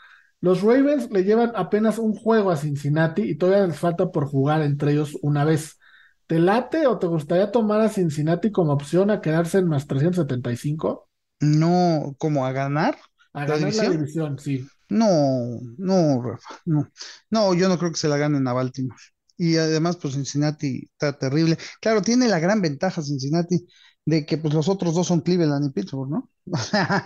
Los 0.43 0.61
Ravens 0.61 1.11
le 1.11 1.25
llevan 1.25 1.53
apenas 1.57 1.97
un 1.97 2.15
juego 2.15 2.51
a 2.51 2.59
Cincinnati 2.59 3.23
y 3.23 3.37
todavía 3.37 3.67
les 3.69 3.79
falta 3.79 4.13
por 4.13 4.27
jugar 4.27 4.61
entre 4.61 4.93
ellos 4.93 5.17
una 5.23 5.47
vez. 5.47 5.79
¿Te 6.27 6.39
late 6.39 6.87
o 6.87 6.99
te 6.99 7.07
gustaría 7.07 7.51
tomar 7.51 7.81
a 7.81 7.89
Cincinnati 7.89 8.53
como 8.53 8.75
opción 8.75 9.11
a 9.11 9.23
quedarse 9.23 9.57
en 9.57 9.69
más 9.69 9.87
375? 9.87 11.09
No, 11.41 12.15
como 12.19 12.45
a 12.45 12.53
ganar. 12.53 12.99
A 13.33 13.47
ganar 13.47 13.73
la 13.73 13.89
división, 13.89 14.39
sí. 14.39 14.69
No, 14.91 15.59
no, 15.79 16.21
Rafa, 16.23 16.61
no. 16.67 16.87
No, 17.31 17.55
yo 17.55 17.71
no 17.71 17.79
creo 17.79 17.93
que 17.93 17.97
se 17.97 18.09
la 18.09 18.19
ganen 18.19 18.47
a 18.47 18.53
Baltimore. 18.53 19.01
Y 19.39 19.57
además, 19.57 19.97
pues 19.97 20.13
Cincinnati 20.13 20.83
está 20.85 21.19
terrible. 21.19 21.57
Claro, 21.81 22.03
tiene 22.03 22.29
la 22.29 22.41
gran 22.41 22.61
ventaja 22.61 23.01
Cincinnati 23.01 23.65
de 24.07 24.27
que 24.27 24.39
pues 24.39 24.53
los 24.53 24.69
otros 24.69 24.95
dos 24.95 25.07
son 25.07 25.21
Cleveland 25.21 25.67
y 25.67 25.71
Pittsburgh, 25.71 26.11
¿no? 26.11 26.31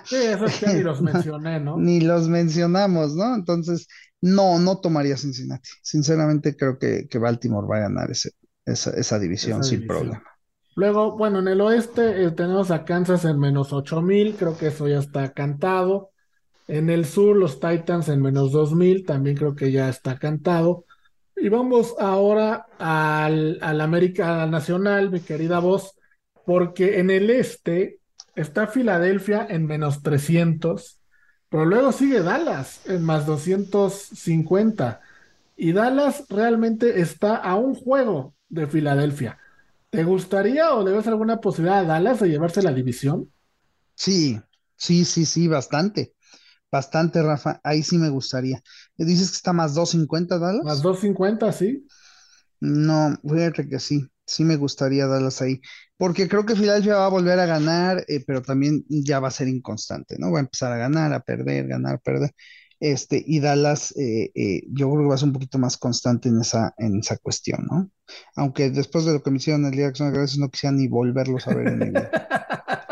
sí, 0.05 0.17
eso 0.17 0.47
es 0.47 0.59
que 0.59 0.75
ni 0.75 0.83
los 0.83 1.01
mencioné, 1.03 1.61
¿no? 1.61 1.77
Ni 1.77 2.01
los 2.01 2.29
mencionamos, 2.29 3.15
¿no? 3.15 3.35
Entonces, 3.35 3.87
no, 4.21 4.59
no 4.59 4.81
tomaría 4.81 5.17
Cincinnati. 5.17 5.69
Sinceramente 5.83 6.57
creo 6.57 6.79
que, 6.79 7.07
que 7.09 7.19
Baltimore 7.19 7.69
va 7.69 7.77
a 7.77 7.81
ganar 7.81 8.11
ese, 8.11 8.33
esa, 8.65 9.19
división 9.19 9.63
sin 9.63 9.87
problema. 9.87 10.23
Luego, 10.75 11.17
bueno, 11.17 11.41
en 11.41 11.49
el 11.49 11.61
oeste 11.61 12.25
eh, 12.25 12.31
tenemos 12.31 12.71
a 12.71 12.85
Kansas 12.85 13.25
en 13.25 13.39
menos 13.39 13.73
8000, 13.73 14.37
creo 14.37 14.57
que 14.57 14.69
eso 14.69 14.87
ya 14.89 14.99
está 14.99 15.33
cantado. 15.33 16.11
En 16.67 16.91
el 16.91 17.07
sur, 17.07 17.37
los 17.37 17.61
Titans 17.61 18.09
en 18.09 18.21
menos 18.21 18.53
2000, 18.53 19.07
también 19.07 19.37
creo 19.37 19.55
que 19.55 19.73
ya 19.73 19.89
está 19.89 20.19
cantado. 20.19 20.85
Y 21.37 21.49
vamos 21.49 21.95
ahora 21.99 22.67
al, 22.79 23.59
al 23.63 23.81
América 23.81 24.47
Nacional, 24.47 25.11
mi 25.11 25.21
querida 25.21 25.61
voz, 25.61 25.98
porque 26.49 26.99
en 26.99 27.11
el 27.11 27.29
este 27.29 28.01
está 28.35 28.69
Filadelfia 28.69 29.47
en 29.51 29.67
menos 29.67 30.03
300, 30.03 30.99
pero 31.51 31.67
luego 31.67 31.93
sigue 31.93 32.23
Dallas 32.23 32.81
en 32.87 33.03
más 33.03 33.27
250. 33.27 35.03
Y 35.59 35.73
Dallas 35.73 36.25
realmente 36.31 37.03
está 37.03 37.37
a 37.37 37.57
un 37.57 37.75
juego 37.75 38.35
de 38.49 38.67
Filadelfia. 38.67 39.37
¿Te 39.91 40.05
gustaría 40.05 40.73
o 40.73 40.85
debes 40.85 41.07
alguna 41.07 41.39
posibilidad 41.39 41.81
a 41.81 41.85
Dallas 41.85 42.21
de 42.21 42.31
llevarse 42.31 42.63
la 42.63 42.73
división? 42.73 43.31
Sí, 43.95 44.41
sí, 44.75 45.05
sí, 45.05 45.27
sí, 45.27 45.49
bastante. 45.49 46.15
Bastante, 46.73 47.23
Rafa. 47.23 47.61
Ahí 47.63 47.83
sí 47.83 47.99
me 47.99 48.09
gustaría. 48.09 48.63
¿Dices 48.97 49.33
que 49.33 49.37
está 49.37 49.53
más 49.53 49.75
250 49.75 50.39
Dallas? 50.39 50.65
Más 50.65 50.81
250, 50.81 51.53
sí. 51.53 51.87
No, 52.59 53.19
fíjate 53.23 53.69
que 53.69 53.79
sí. 53.79 54.09
Sí 54.29 54.45
me 54.45 54.57
gustaría 54.57 55.07
Dallas 55.07 55.43
ahí. 55.43 55.61
Porque 55.97 56.29
creo 56.29 56.47
que 56.47 56.55
Filadelfia 56.55 56.97
va 56.97 57.07
a 57.07 57.11
volver 57.11 57.41
a 57.41 57.47
ganar, 57.47 58.05
eh, 58.09 58.23
pero 58.27 58.43
también 58.43 58.85
ya 58.89 59.19
va 59.21 59.29
a 59.29 59.33
ser 59.33 59.49
inconstante, 59.49 60.17
¿no? 60.19 60.31
Va 60.31 60.39
a 60.39 60.43
empezar 60.43 60.73
a 60.73 60.77
ganar, 60.77 61.13
a 61.13 61.21
perder, 61.21 61.67
ganar, 61.67 62.01
perder. 62.01 62.31
Este, 62.81 63.23
y 63.27 63.41
Dallas, 63.41 63.93
eh, 63.97 64.31
eh, 64.35 64.63
yo 64.69 64.89
creo 64.91 65.03
que 65.03 65.09
va 65.09 65.15
a 65.17 65.19
ser 65.19 65.29
un 65.29 65.33
poquito 65.33 65.59
más 65.59 65.77
constante 65.77 66.29
en 66.29 66.41
esa, 66.41 66.75
en 66.79 67.01
esa 67.01 67.17
cuestión, 67.19 67.67
¿no? 67.69 67.91
Aunque 68.37 68.71
después 68.71 69.05
de 69.05 69.15
lo 69.15 69.23
que 69.23 69.31
me 69.33 69.39
hicieron 69.39 69.65
el 69.65 69.73
día 69.73 69.83
de 69.83 69.89
acción 69.89 70.13
de 70.13 70.19
gracias, 70.19 70.39
no 70.39 70.49
quisiera 70.51 70.77
ni 70.77 70.87
volverlos 70.87 71.49
a 71.49 71.55
ver 71.55 71.69
en 71.69 71.79
vida. 71.81 72.11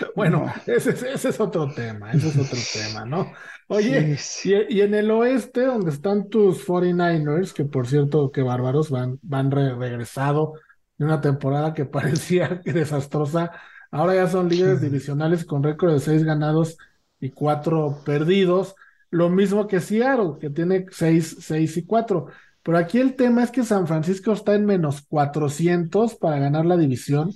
Bueno, 0.16 0.52
ese, 0.66 0.90
es 1.14 1.40
otro 1.40 1.72
tema, 1.72 2.12
ese 2.12 2.28
es 2.28 2.36
otro 2.36 2.58
tema, 2.72 3.04
¿no? 3.04 3.32
Oye, 3.68 4.18
Y, 4.44 4.80
en 4.80 4.94
el 4.94 5.10
oeste, 5.10 5.64
donde 5.64 5.90
están 5.90 6.28
tus 6.28 6.66
49ers, 6.66 7.52
que 7.52 7.64
por 7.64 7.86
cierto, 7.86 8.32
qué 8.32 8.42
bárbaros, 8.42 8.90
van, 8.90 9.18
van 9.22 9.50
regresado 9.50 10.54
de 10.98 11.04
una 11.04 11.20
temporada 11.20 11.72
que 11.72 11.84
parecía 11.86 12.60
desastrosa, 12.64 13.52
ahora 13.90 14.14
ya 14.14 14.28
son 14.28 14.48
líderes 14.48 14.80
divisionales 14.80 15.44
con 15.44 15.62
récord 15.62 15.92
de 15.92 16.00
seis 16.00 16.24
ganados 16.24 16.76
y 17.20 17.30
cuatro 17.30 18.02
perdidos, 18.04 18.74
lo 19.10 19.28
mismo 19.28 19.66
que 19.66 19.80
Seattle, 19.80 20.38
que 20.40 20.50
tiene 20.50 20.86
seis, 20.90 21.36
seis 21.40 21.76
y 21.76 21.84
cuatro. 21.84 22.26
Pero 22.62 22.78
aquí 22.78 22.98
el 22.98 23.16
tema 23.16 23.42
es 23.42 23.50
que 23.50 23.64
San 23.64 23.86
Francisco 23.86 24.32
está 24.32 24.54
en 24.54 24.66
menos 24.66 25.02
400 25.02 26.16
para 26.16 26.38
ganar 26.38 26.66
la 26.66 26.76
división 26.76 27.32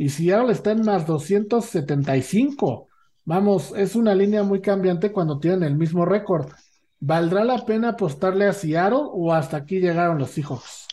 y 0.00 0.08
Seattle 0.08 0.50
está 0.50 0.70
en 0.70 0.80
más 0.80 1.06
275. 1.06 2.88
Vamos, 3.26 3.74
es 3.76 3.94
una 3.94 4.14
línea 4.14 4.42
muy 4.42 4.62
cambiante 4.62 5.12
cuando 5.12 5.38
tienen 5.38 5.62
el 5.62 5.76
mismo 5.76 6.06
récord. 6.06 6.50
¿Valdrá 7.00 7.44
la 7.44 7.66
pena 7.66 7.90
apostarle 7.90 8.46
a 8.46 8.54
Seattle 8.54 9.02
o 9.12 9.34
hasta 9.34 9.58
aquí 9.58 9.78
llegaron 9.78 10.16
los 10.16 10.30
Seahawks? 10.30 10.88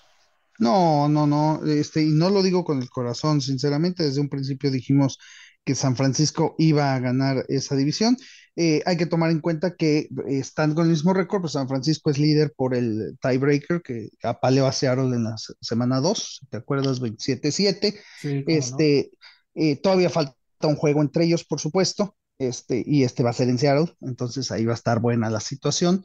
No, 0.60 1.08
no, 1.08 1.26
no, 1.26 1.62
este, 1.66 2.04
y 2.04 2.10
no 2.10 2.30
lo 2.30 2.44
digo 2.44 2.66
con 2.66 2.82
el 2.82 2.90
corazón, 2.90 3.40
sinceramente, 3.40 4.04
desde 4.04 4.20
un 4.20 4.28
principio 4.28 4.72
dijimos 4.72 5.20
que 5.64 5.74
San 5.74 5.96
Francisco 5.96 6.56
iba 6.58 6.94
a 6.94 7.00
ganar 7.00 7.46
esa 7.48 7.78
división. 7.78 8.18
Eh, 8.60 8.82
hay 8.88 8.98
que 8.98 9.06
tomar 9.06 9.30
en 9.30 9.40
cuenta 9.40 9.76
que 9.76 10.10
están 10.26 10.74
con 10.74 10.86
el 10.86 10.90
mismo 10.90 11.14
récord, 11.14 11.42
pues 11.42 11.54
San 11.54 11.68
Francisco 11.68 12.10
es 12.10 12.18
líder 12.18 12.54
por 12.58 12.74
el 12.74 13.16
tiebreaker 13.22 13.84
que 13.84 14.10
apaleó 14.24 14.66
a 14.66 14.72
Seattle 14.72 15.16
en 15.16 15.26
la 15.26 15.36
semana 15.62 16.02
2, 16.02 16.48
¿te 16.50 16.58
acuerdas? 16.58 17.00
27-7. 17.00 18.02
este, 18.48 19.12
eh, 19.54 19.76
todavía 19.76 20.10
falta 20.10 20.34
un 20.64 20.76
juego 20.76 21.04
entre 21.04 21.26
ellos, 21.26 21.44
por 21.44 21.60
supuesto, 21.60 22.16
este, 22.40 22.84
y 22.84 23.04
este 23.04 23.22
va 23.22 23.30
a 23.30 23.34
ser 23.34 23.48
en 23.48 23.60
Seattle, 23.60 23.96
entonces 24.02 24.50
ahí 24.52 24.66
va 24.66 24.72
a 24.72 24.76
estar 24.76 25.00
buena 25.00 25.30
la 25.30 25.40
situación. 25.40 26.04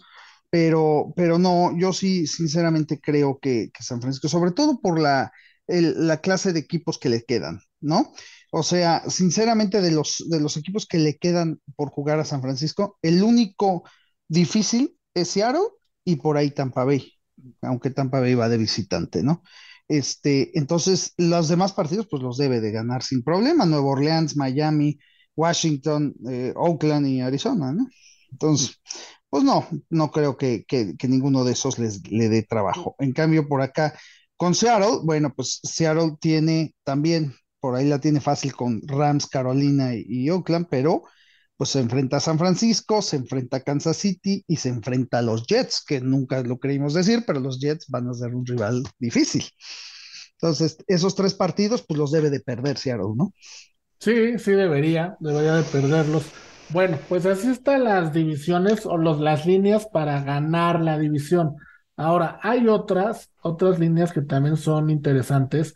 Pero, 0.51 1.15
pero 1.17 1.39
no, 1.39 1.75
yo 1.79 1.95
sí, 1.95 2.27
sinceramente 2.27 3.01
creo 3.01 3.39
que, 3.41 3.71
San 3.81 4.03
Francisco, 4.03 4.29
sobre 4.29 4.51
todo 4.51 4.79
por 4.79 5.01
la, 5.01 5.33
la 5.67 6.21
clase 6.21 6.53
de 6.53 6.61
equipos 6.61 6.99
que 6.99 7.09
le 7.09 7.25
quedan, 7.25 7.63
¿no? 7.81 8.13
O 8.55 8.63
sea, 8.63 9.03
sinceramente, 9.09 9.81
de 9.81 9.91
los, 9.93 10.25
de 10.29 10.41
los 10.41 10.57
equipos 10.59 10.87
que 10.87 10.99
le 10.99 11.17
quedan 11.17 11.61
por 11.77 11.91
jugar 11.91 12.19
a 12.21 12.25
San 12.25 12.43
Francisco, 12.43 12.99
el 13.03 13.23
único 13.23 13.85
difícil 14.29 14.99
es 15.15 15.29
Seattle 15.29 15.63
y 16.05 16.17
por 16.17 16.37
ahí 16.37 16.51
Tampa 16.51 16.85
Bay, 16.85 17.13
aunque 17.63 17.91
Tampa 17.91 18.21
Bay 18.21 18.35
va 18.35 18.49
de 18.51 18.59
visitante, 18.59 19.23
¿no? 19.23 19.43
Este, 19.89 20.57
entonces, 20.59 21.15
los 21.17 21.49
demás 21.49 21.73
partidos, 21.73 22.07
pues 22.11 22.23
los 22.23 22.37
debe 22.39 22.61
de 22.61 22.73
ganar 22.73 23.03
sin 23.03 23.23
problema. 23.23 23.65
Nueva 23.67 23.87
Orleans, 23.87 24.37
Miami, 24.37 24.99
Washington, 25.37 26.15
eh, 26.29 26.53
Oakland 26.57 27.07
y 27.07 27.21
Arizona, 27.21 27.73
¿no? 27.73 27.87
Entonces, 28.31 28.81
pues 29.31 29.45
no, 29.45 29.67
no 29.91 30.11
creo 30.11 30.37
que, 30.37 30.65
que, 30.67 30.97
que 30.97 31.09
ninguno 31.09 31.45
de 31.45 31.53
esos 31.53 31.79
les 31.79 32.07
le 32.11 32.29
dé 32.29 32.43
trabajo. 32.43 32.97
En 32.99 33.13
cambio, 33.13 33.49
por 33.49 33.63
acá, 33.63 33.99
con 34.37 34.55
Seattle, 34.55 34.99
bueno, 35.05 35.33
pues 35.35 35.61
Seattle 35.63 36.17
tiene 36.21 36.75
también 36.85 37.35
por 37.63 37.77
ahí 37.77 37.89
la 37.89 38.01
tiene 38.01 38.21
fácil 38.21 38.57
con 38.57 38.83
Rams, 38.89 39.29
Carolina 39.29 39.93
y, 39.95 40.29
Oakland, 40.31 40.67
pero 40.69 41.05
pues 41.57 41.71
se 41.71 41.79
enfrenta 41.79 42.17
a 42.17 42.21
San 42.21 42.37
Francisco, 42.37 43.01
se 43.03 43.15
enfrenta 43.15 43.59
a 43.59 43.61
Kansas 43.61 43.99
City 43.99 44.45
y 44.49 44.57
se 44.57 44.69
enfrenta 44.69 45.19
a 45.19 45.23
los 45.23 45.47
Jets, 45.47 45.85
que 45.87 46.01
nunca 46.01 46.43
lo 46.43 46.59
creímos 46.59 46.93
decir, 46.93 47.23
pero 47.25 47.39
los 47.39 47.61
Jets 47.61 47.87
van 47.89 48.09
a 48.09 48.15
ser 48.15 48.35
un 48.35 48.45
rival 48.45 48.83
difícil. 48.99 49.45
Entonces, 50.33 50.77
esos 50.89 51.15
tres 51.15 51.35
partidos, 51.35 51.85
pues 51.87 51.99
los 51.99 52.11
debe 52.11 52.31
de 52.31 52.41
perder 52.41 52.79
Seattle, 52.79 53.15
¿no? 53.15 53.33
Sí, 54.01 54.41
sí 54.41 54.51
debería, 54.51 55.17
debería 55.21 55.55
de 55.55 55.63
perderlos. 55.63 56.25
Bueno, 56.71 56.99
pues 57.09 57.27
así 57.27 57.49
están 57.49 57.85
las 57.85 58.13
divisiones 58.13 58.87
o 58.87 58.97
los, 58.97 59.21
las 59.21 59.47
líneas 59.47 59.87
para 59.87 60.21
ganar 60.25 60.81
la 60.81 60.99
división. 60.99 61.55
Ahora, 61.97 62.41
hay 62.43 62.67
otras, 62.67 63.31
otras 63.41 63.79
líneas 63.79 64.13
que 64.13 64.23
también 64.23 64.57
son 64.57 64.91
interesantes 64.91 65.75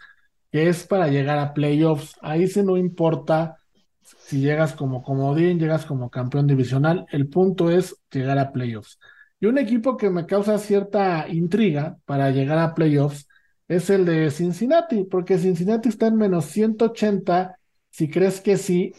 que 0.56 0.70
es 0.70 0.86
para 0.86 1.08
llegar 1.08 1.38
a 1.38 1.52
playoffs. 1.52 2.16
Ahí 2.22 2.48
sí 2.48 2.62
no 2.62 2.78
importa 2.78 3.58
si 4.00 4.40
llegas 4.40 4.72
como 4.72 5.02
comodín, 5.02 5.58
llegas 5.58 5.84
como 5.84 6.08
campeón 6.08 6.46
divisional, 6.46 7.04
el 7.10 7.28
punto 7.28 7.70
es 7.70 7.94
llegar 8.10 8.38
a 8.38 8.52
playoffs. 8.52 8.98
Y 9.38 9.44
un 9.44 9.58
equipo 9.58 9.98
que 9.98 10.08
me 10.08 10.24
causa 10.24 10.56
cierta 10.56 11.28
intriga 11.28 11.98
para 12.06 12.30
llegar 12.30 12.56
a 12.56 12.74
playoffs 12.74 13.28
es 13.68 13.90
el 13.90 14.06
de 14.06 14.30
Cincinnati, 14.30 15.04
porque 15.04 15.36
Cincinnati 15.36 15.90
está 15.90 16.06
en 16.06 16.16
menos 16.16 16.46
180 16.46 17.58
si 17.90 18.08
crees 18.08 18.40
que 18.40 18.56
sí, 18.56 18.94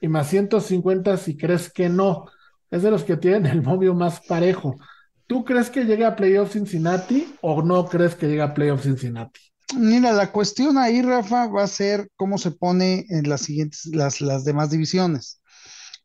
y 0.00 0.06
más 0.06 0.28
150 0.28 1.16
si 1.16 1.36
crees 1.36 1.72
que 1.72 1.88
no. 1.88 2.26
Es 2.70 2.84
de 2.84 2.92
los 2.92 3.02
que 3.02 3.16
tienen 3.16 3.46
el 3.46 3.62
movio 3.62 3.94
más 3.94 4.20
parejo. 4.20 4.76
¿Tú 5.26 5.44
crees 5.44 5.70
que 5.70 5.86
llegue 5.86 6.04
a 6.04 6.14
playoffs 6.14 6.52
Cincinnati 6.52 7.34
o 7.40 7.62
no 7.62 7.86
crees 7.86 8.14
que 8.14 8.28
llegue 8.28 8.42
a 8.42 8.54
playoffs 8.54 8.84
Cincinnati? 8.84 9.40
Mira, 9.76 10.12
la 10.12 10.32
cuestión 10.32 10.78
ahí, 10.78 11.02
Rafa, 11.02 11.46
va 11.46 11.62
a 11.62 11.68
ser 11.68 12.08
cómo 12.16 12.38
se 12.38 12.50
pone 12.50 13.06
en 13.08 13.28
las 13.28 13.42
siguientes, 13.42 13.86
las, 13.86 14.20
las 14.20 14.44
demás 14.44 14.70
divisiones. 14.70 15.40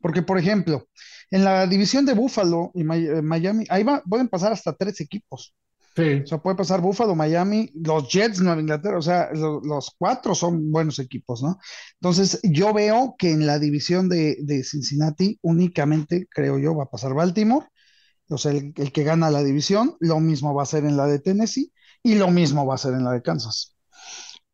Porque, 0.00 0.22
por 0.22 0.38
ejemplo, 0.38 0.88
en 1.30 1.44
la 1.44 1.66
división 1.66 2.04
de 2.06 2.14
Buffalo 2.14 2.70
y 2.74 2.82
eh, 2.82 3.22
Miami, 3.22 3.64
ahí 3.68 3.82
va, 3.82 4.02
pueden 4.02 4.28
pasar 4.28 4.52
hasta 4.52 4.74
tres 4.74 5.00
equipos. 5.00 5.54
Sí. 5.96 6.20
O 6.24 6.26
sea, 6.26 6.38
puede 6.38 6.56
pasar 6.56 6.82
Buffalo, 6.82 7.14
Miami, 7.14 7.70
los 7.74 8.08
Jets, 8.12 8.40
Nueva 8.40 8.60
Inglaterra, 8.60 8.98
o 8.98 9.02
sea, 9.02 9.30
los 9.32 9.94
cuatro 9.98 10.34
son 10.34 10.70
buenos 10.70 10.98
equipos, 10.98 11.42
¿no? 11.42 11.58
Entonces, 11.94 12.38
yo 12.42 12.74
veo 12.74 13.14
que 13.18 13.30
en 13.30 13.46
la 13.46 13.58
división 13.58 14.10
de, 14.10 14.36
de 14.42 14.62
Cincinnati 14.62 15.38
únicamente, 15.40 16.28
creo 16.30 16.58
yo, 16.58 16.76
va 16.76 16.84
a 16.84 16.90
pasar 16.90 17.14
Baltimore, 17.14 17.66
o 18.28 18.36
sea, 18.36 18.52
el, 18.52 18.74
el, 18.76 18.92
que 18.92 19.04
gana 19.04 19.30
la 19.30 19.42
división, 19.42 19.96
lo 20.00 20.20
mismo 20.20 20.52
va 20.52 20.64
a 20.64 20.66
ser 20.66 20.84
en 20.84 20.98
la 20.98 21.06
de 21.06 21.18
Tennessee, 21.18 21.72
y 22.06 22.14
lo 22.14 22.30
mismo 22.30 22.64
va 22.64 22.76
a 22.76 22.78
ser 22.78 22.94
en 22.94 23.02
la 23.02 23.10
de 23.10 23.20
Kansas. 23.20 23.76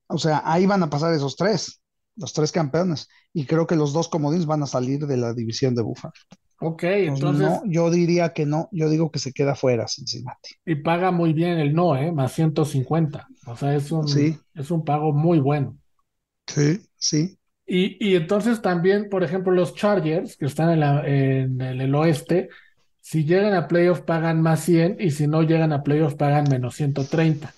O 0.06 0.16
sea, 0.16 0.40
ahí 0.42 0.64
van 0.64 0.82
a 0.82 0.88
pasar 0.88 1.12
esos 1.12 1.37
tres, 1.37 1.82
los 2.16 2.32
tres 2.32 2.50
campeones. 2.50 3.09
Y 3.35 3.44
creo 3.44 3.66
que 3.66 3.76
los 3.76 3.92
dos 3.92 4.09
comodines 4.09 4.47
van 4.47 4.62
a 4.62 4.66
salir 4.66 5.06
de 5.06 5.18
la 5.18 5.35
división 5.35 5.75
de 5.75 5.82
Buffalo. 5.82 6.14
Ok, 6.61 6.85
entonces. 6.85 7.61
yo 7.66 7.90
diría 7.90 8.32
que 8.32 8.47
no, 8.47 8.71
yo 8.73 8.88
digo 8.88 9.11
que 9.11 9.18
se 9.18 9.35
queda 9.35 9.54
fuera 9.54 9.87
Cincinnati. 9.87 10.54
Y 10.64 10.76
paga 10.76 11.11
muy 11.11 11.35
bien 11.35 11.59
el 11.59 11.75
no, 11.75 11.94
¿eh? 11.94 12.11
Más 12.11 12.32
150. 12.32 13.28
O 13.47 13.54
sea, 13.54 13.75
es 13.75 13.92
un, 13.92 14.06
es 14.54 14.71
un 14.71 14.82
pago 14.82 15.12
muy 15.12 15.38
bueno. 15.38 15.76
Sí, 16.47 16.80
sí. 16.97 17.37
Y, 17.66 17.99
y, 18.00 18.16
entonces 18.16 18.62
también, 18.62 19.11
por 19.11 19.25
ejemplo, 19.25 19.52
los 19.52 19.75
Chargers, 19.75 20.38
que 20.38 20.47
están 20.47 20.71
en, 20.71 20.80
la, 20.80 21.06
en 21.06 21.61
el 21.61 21.94
oeste, 21.94 22.49
si 23.02 23.25
llegan 23.25 23.52
a 23.54 23.66
playoffs 23.68 24.02
pagan 24.02 24.40
más 24.40 24.61
100 24.61 24.97
y 25.00 25.11
si 25.11 25.26
no 25.26 25.42
llegan 25.42 25.73
a 25.73 25.82
playoffs 25.82 26.14
pagan 26.14 26.44
menos 26.49 26.76
130. 26.76 27.52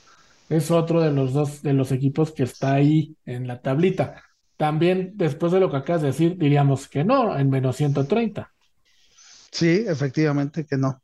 Es 0.49 0.71
otro 0.71 1.03
de 1.03 1.13
los 1.13 1.33
dos 1.35 1.63
de 1.63 1.75
los 1.75 1.93
equipos 1.93 2.33
que 2.33 2.45
está 2.45 2.73
ahí 2.73 3.15
en 3.27 3.47
la 3.47 3.61
tablita. 3.61 4.23
También 4.57 5.13
después 5.15 5.53
de 5.53 5.61
lo 5.61 5.71
que 5.71 5.77
acabas 5.77 6.03
de 6.03 6.09
decir, 6.09 6.39
diríamos 6.39 6.89
que 6.89 7.05
no, 7.05 7.39
en 7.39 7.51
menos 7.51 7.77
130. 7.77 8.51
Sí, 9.53 9.85
efectivamente 9.87 10.65
que 10.67 10.77
no. 10.79 11.01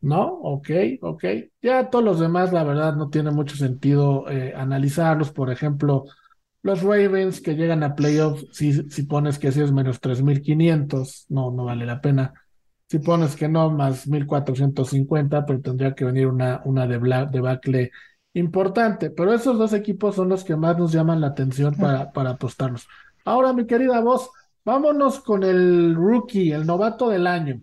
¿No? 0.00 0.26
Ok, 0.26 0.70
ok. 1.02 1.24
Ya 1.60 1.90
todos 1.90 2.04
los 2.04 2.18
demás, 2.18 2.52
la 2.52 2.64
verdad, 2.64 2.96
no 2.96 3.10
tiene 3.10 3.30
mucho 3.30 3.56
sentido 3.56 4.28
eh, 4.30 4.54
analizarlos. 4.56 5.30
Por 5.30 5.50
ejemplo, 5.50 6.04
los 6.62 6.82
Ravens 6.82 7.42
que 7.42 7.54
llegan 7.54 7.82
a 7.82 7.94
playoffs, 7.94 8.46
si, 8.52 8.72
si 8.88 9.02
pones 9.02 9.38
que 9.38 9.52
si 9.52 9.60
es 9.60 9.72
menos 9.72 10.00
3.500, 10.00 11.26
no, 11.28 11.50
no 11.50 11.64
vale 11.66 11.84
la 11.84 12.00
pena. 12.00 12.32
Si 12.90 12.98
pones 12.98 13.36
que 13.36 13.48
no, 13.48 13.70
más 13.70 14.08
1450, 14.08 15.46
pero 15.46 15.60
tendría 15.60 15.94
que 15.94 16.04
venir 16.04 16.26
una, 16.26 16.60
una 16.64 16.88
debacle 16.88 17.92
importante. 18.32 19.10
Pero 19.10 19.32
esos 19.32 19.56
dos 19.58 19.72
equipos 19.74 20.16
son 20.16 20.28
los 20.28 20.42
que 20.42 20.56
más 20.56 20.76
nos 20.76 20.90
llaman 20.90 21.20
la 21.20 21.28
atención 21.28 21.76
para, 21.76 22.10
para 22.10 22.30
apostarlos. 22.30 22.88
Ahora, 23.24 23.52
mi 23.52 23.64
querida 23.64 24.00
voz, 24.00 24.30
vámonos 24.64 25.20
con 25.20 25.44
el 25.44 25.94
rookie, 25.94 26.50
el 26.50 26.66
novato 26.66 27.08
del 27.10 27.28
año. 27.28 27.62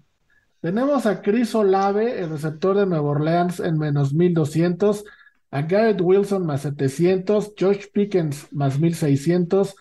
Tenemos 0.62 1.06
a 1.06 1.22
Chris 1.22 1.54
Olave, 1.56 2.22
el 2.22 2.30
receptor 2.30 2.78
de 2.78 2.86
Nueva 2.86 3.10
Orleans, 3.10 3.60
en 3.60 3.78
menos 3.78 4.14
1200, 4.14 5.04
a 5.52 5.62
Garrett 5.64 6.00
Wilson 6.00 6.46
más 6.46 6.62
700, 6.62 7.52
George 7.58 7.90
Pickens 7.94 8.48
más 8.54 8.80
1600, 8.80 9.76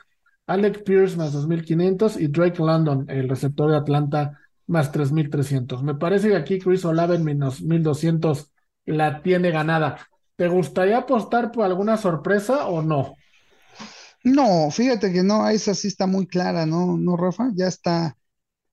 Alec 0.49 0.83
Pierce 0.83 1.17
más 1.17 1.33
2500 1.33 2.21
y 2.21 2.27
Drake 2.27 2.61
London, 2.61 3.05
el 3.09 3.29
receptor 3.29 3.71
de 3.71 3.77
Atlanta, 3.77 4.41
más 4.67 4.93
3300. 4.93 5.83
Me 5.83 5.95
parece 5.95 6.29
que 6.29 6.37
aquí 6.37 6.59
Chris 6.59 6.85
Olave 6.85 7.17
en 7.17 7.25
menos 7.25 7.63
1200 7.63 8.53
la 8.87 9.23
tiene 9.23 9.51
ganada. 9.51 10.09
¿Te 10.37 10.49
gustaría 10.49 10.99
apostar 10.99 11.51
por 11.51 11.65
alguna 11.65 11.97
sorpresa 11.97 12.67
o 12.67 12.83
no? 12.83 13.15
No, 14.25 14.71
fíjate 14.71 15.13
que 15.13 15.23
no, 15.23 15.49
esa 15.49 15.75
sí 15.75 15.89
está 15.89 16.07
muy 16.07 16.27
clara, 16.27 16.67
¿no? 16.67 16.97
¿No, 16.97 17.17
Rafa? 17.17 17.51
Ya 17.55 17.69
está, 17.69 18.17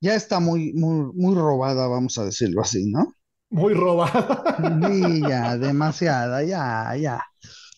ya 0.00 0.14
está 0.14 0.40
muy, 0.40 0.72
muy, 0.72 1.12
muy 1.14 1.34
robada, 1.34 1.86
vamos 1.86 2.18
a 2.18 2.24
decirlo 2.24 2.60
así, 2.60 2.90
¿no? 2.90 3.14
Muy 3.50 3.72
robada. 3.72 4.42
Sí, 4.58 5.20
ya, 5.20 5.56
demasiada, 5.56 6.42
ya, 6.42 6.96
ya. 6.96 7.22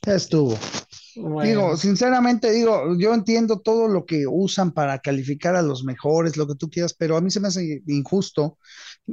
Ya 0.07 0.15
estuvo. 0.15 0.57
Digo, 1.17 1.77
sinceramente, 1.79 2.51
digo, 2.53 2.95
yo 2.99 3.15
entiendo 3.15 3.61
todo 3.61 3.89
lo 3.89 4.05
que 4.05 4.27
usan 4.27 4.73
para 4.73 4.99
calificar 4.99 5.57
a 5.57 5.63
los 5.63 5.83
mejores, 5.83 6.37
lo 6.37 6.47
que 6.47 6.57
tú 6.57 6.69
quieras, 6.69 6.93
pero 6.93 7.17
a 7.17 7.23
mí 7.23 7.31
se 7.31 7.41
me 7.41 7.49
hace 7.49 7.83
injusto, 7.87 8.59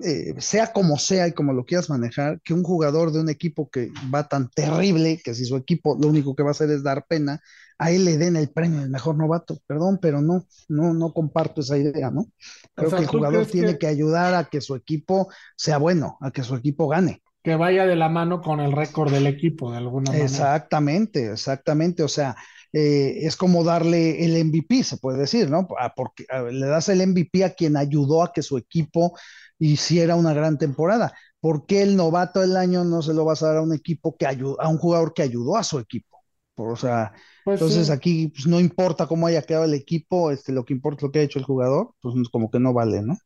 eh, 0.03 0.33
sea 0.39 0.74
como 0.74 0.98
sea 0.98 1.29
y 1.29 1.31
como 1.31 1.53
lo 1.53 1.63
quieras 1.63 1.89
manejar, 1.89 2.41
que 2.41 2.53
un 2.53 2.63
jugador 2.63 3.13
de 3.13 3.22
un 3.22 3.29
equipo 3.29 3.69
que 3.69 3.89
va 4.13 4.27
tan 4.27 4.50
terrible, 4.50 5.22
que 5.24 5.33
si 5.33 5.45
su 5.45 5.55
equipo 5.55 5.98
lo 5.98 6.10
único 6.10 6.36
que 6.36 6.43
va 6.43 6.50
a 6.50 6.51
hacer 6.51 6.69
es 6.72 6.83
dar 6.83 7.05
pena, 7.07 7.41
a 7.77 7.91
él 7.91 8.03
le 8.03 8.17
den 8.17 8.36
el 8.36 8.50
premio 8.50 8.81
del 8.81 8.89
mejor 8.89 9.17
novato. 9.17 9.60
Perdón, 9.65 9.98
pero 10.01 10.22
no, 10.22 10.45
no, 10.67 10.93
no 10.93 11.13
comparto 11.13 11.62
esa 11.62 11.77
idea, 11.77 12.12
¿no? 12.12 12.27
Creo 12.75 12.89
que 12.89 12.98
el 12.98 13.07
jugador 13.07 13.45
tiene 13.45 13.77
que 13.77 13.88
ayudar 13.88 14.36
a 14.36 14.45
que 14.45 14.60
su 14.62 14.75
equipo 14.75 15.29
sea 15.55 15.77
bueno, 15.77 16.17
a 16.22 16.31
que 16.31 16.43
su 16.43 16.55
equipo 16.55 16.88
gane 16.88 17.22
que 17.43 17.55
vaya 17.55 17.85
de 17.85 17.95
la 17.95 18.09
mano 18.09 18.41
con 18.41 18.59
el 18.59 18.71
récord 18.71 19.12
del 19.12 19.27
equipo, 19.27 19.71
de 19.71 19.77
alguna 19.77 20.12
manera. 20.12 20.25
Exactamente, 20.25 21.31
exactamente. 21.31 22.01
O 22.03 22.07
sea, 22.07 22.35
eh, 22.71 23.19
es 23.21 23.35
como 23.35 23.63
darle 23.63 24.23
el 24.23 24.38
MVP, 24.45 24.83
se 24.83 24.97
puede 24.97 25.19
decir, 25.19 25.50
¿no? 25.50 25.67
Porque 25.95 26.25
le 26.51 26.65
das 26.65 26.89
el 26.89 27.05
MVP 27.05 27.43
a 27.43 27.53
quien 27.53 27.75
ayudó 27.75 28.23
a 28.23 28.31
que 28.31 28.41
su 28.41 28.57
equipo 28.57 29.17
hiciera 29.59 30.15
una 30.15 30.33
gran 30.33 30.57
temporada. 30.57 31.13
¿Por 31.39 31.65
qué 31.65 31.81
el 31.81 31.97
novato 31.97 32.39
del 32.39 32.55
año 32.55 32.85
no 32.85 33.01
se 33.01 33.13
lo 33.13 33.25
vas 33.25 33.43
a 33.43 33.47
dar 33.47 33.57
a 33.57 33.62
un 33.62 33.73
equipo 33.73 34.15
que 34.17 34.25
ayudó, 34.25 34.59
a 34.62 34.69
un 34.69 34.77
jugador 34.77 35.13
que 35.13 35.23
ayudó 35.23 35.57
a 35.57 35.63
su 35.63 35.79
equipo? 35.79 36.17
O 36.55 36.75
sea, 36.75 37.12
pues 37.43 37.59
entonces 37.59 37.89
aquí 37.89 38.29
pues, 38.29 38.47
no 38.47 38.59
importa 38.59 39.07
cómo 39.07 39.27
haya 39.27 39.41
quedado 39.41 39.65
el 39.65 39.73
equipo, 39.73 40.31
este, 40.31 40.53
lo 40.53 40.63
que 40.63 40.73
importa 40.73 41.00
es 41.00 41.03
lo 41.03 41.12
que 41.12 41.19
ha 41.19 41.23
hecho 41.23 41.39
el 41.39 41.45
jugador, 41.45 41.93
pues 42.00 42.15
como 42.31 42.50
que 42.50 42.59
no 42.59 42.73
vale, 42.73 43.01
¿no? 43.01 43.17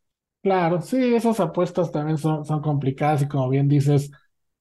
Claro, 0.43 0.81
sí, 0.81 1.13
esas 1.13 1.39
apuestas 1.39 1.91
también 1.91 2.17
son, 2.17 2.45
son 2.45 2.61
complicadas 2.61 3.21
y 3.21 3.27
como 3.27 3.49
bien 3.49 3.67
dices, 3.67 4.11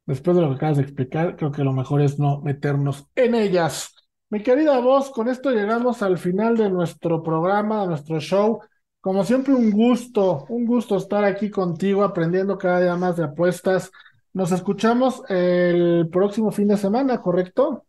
después 0.05 0.37
de 0.37 0.43
lo 0.43 0.49
que 0.51 0.57
acabas 0.57 0.79
de 0.79 0.83
explicar, 0.83 1.37
creo 1.37 1.53
que 1.53 1.63
lo 1.63 1.73
mejor 1.73 2.01
es 2.03 2.19
no 2.19 2.41
meternos 2.41 3.07
en 3.15 3.35
ellas. 3.35 3.95
Mi 4.29 4.43
querida 4.43 4.81
voz, 4.81 5.11
con 5.11 5.29
esto 5.29 5.53
llegamos 5.53 6.03
al 6.03 6.19
final 6.19 6.57
de 6.57 6.69
nuestro 6.71 7.23
programa, 7.23 7.83
de 7.83 7.89
nuestro 7.89 8.19
show. 8.19 8.61
Como 9.01 9.25
siempre, 9.25 9.55
un 9.55 9.71
gusto, 9.71 10.47
un 10.49 10.67
gusto 10.67 10.97
estar 10.97 11.23
aquí 11.23 11.51
contigo 11.51 12.03
aprendiendo 12.03 12.59
cada 12.59 12.81
día 12.81 12.97
más 12.97 13.17
de 13.17 13.25
apuestas. 13.25 13.93
Nos 14.33 14.51
escuchamos 14.51 15.23
el 15.29 16.09
próximo 16.11 16.51
fin 16.51 16.67
de 16.67 16.77
semana, 16.77 17.21
¿correcto? 17.21 17.85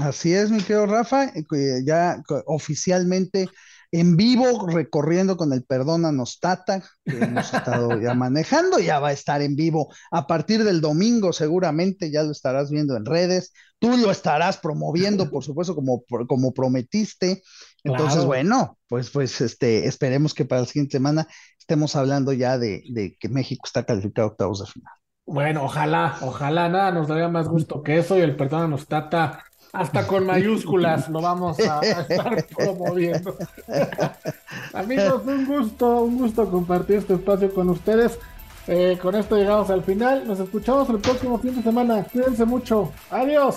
Así 0.00 0.32
es, 0.32 0.50
mi 0.50 0.58
querido 0.58 0.86
Rafa, 0.86 1.24
eh, 1.24 1.82
ya 1.84 2.22
oficialmente 2.46 3.48
en 3.94 4.16
vivo 4.16 4.66
recorriendo 4.66 5.36
con 5.36 5.52
el 5.52 5.62
Perdónanos 5.62 6.40
Tata, 6.40 6.82
que 7.04 7.16
hemos 7.16 7.54
estado 7.54 8.00
ya 8.00 8.12
manejando, 8.14 8.80
ya 8.80 8.98
va 8.98 9.08
a 9.10 9.12
estar 9.12 9.40
en 9.40 9.54
vivo 9.54 9.94
a 10.10 10.26
partir 10.26 10.64
del 10.64 10.80
domingo 10.80 11.32
seguramente, 11.32 12.10
ya 12.10 12.24
lo 12.24 12.32
estarás 12.32 12.72
viendo 12.72 12.96
en 12.96 13.04
redes, 13.04 13.52
tú 13.78 13.96
lo 13.96 14.10
estarás 14.10 14.58
promoviendo, 14.58 15.30
por 15.30 15.44
supuesto, 15.44 15.76
como, 15.76 16.02
como 16.26 16.52
prometiste. 16.52 17.44
Entonces, 17.84 18.24
bueno, 18.24 18.78
pues, 18.88 19.10
pues 19.10 19.40
este, 19.40 19.86
esperemos 19.86 20.34
que 20.34 20.44
para 20.44 20.62
la 20.62 20.66
siguiente 20.66 20.96
semana 20.96 21.28
estemos 21.56 21.94
hablando 21.94 22.32
ya 22.32 22.58
de, 22.58 22.82
de 22.90 23.16
que 23.20 23.28
México 23.28 23.62
está 23.64 23.84
calificado 23.84 24.26
a 24.26 24.30
octavos 24.32 24.58
de 24.58 24.66
final. 24.72 24.92
Bueno, 25.24 25.64
ojalá, 25.64 26.18
ojalá, 26.20 26.68
nada 26.68 26.90
nos 26.90 27.06
daría 27.06 27.28
más 27.28 27.46
gusto 27.46 27.84
que 27.84 27.98
eso 27.98 28.18
y 28.18 28.22
el 28.22 28.34
Perdónanos 28.34 28.88
Tata 28.88 29.44
hasta 29.74 30.06
con 30.06 30.26
mayúsculas 30.26 31.08
lo 31.08 31.20
vamos 31.20 31.58
a, 31.60 31.80
estar 31.80 32.46
promoviendo. 32.46 33.36
Amigos, 34.72 35.22
un 35.26 35.46
gusto, 35.46 36.02
un 36.02 36.18
gusto 36.18 36.48
compartir 36.48 36.96
este 36.96 37.14
espacio 37.14 37.52
con 37.52 37.70
ustedes. 37.70 38.18
Eh, 38.66 38.98
con 39.02 39.14
esto 39.14 39.36
llegamos 39.36 39.68
al 39.70 39.82
final. 39.82 40.26
Nos 40.26 40.40
escuchamos 40.40 40.88
el 40.90 40.98
próximo 40.98 41.38
fin 41.38 41.56
de 41.56 41.62
semana. 41.62 42.04
Cuídense 42.04 42.44
mucho. 42.44 42.92
Adiós. 43.10 43.56